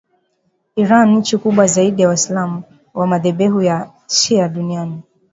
Iran 0.75 1.15
nchi 1.15 1.37
kubwa 1.37 1.67
zaidi 1.67 2.01
ya 2.01 2.07
waislam 2.07 2.63
wa 2.93 3.07
madhehebu 3.07 3.61
ya 3.61 3.89
shia 4.07 4.47
duniani 4.49 5.01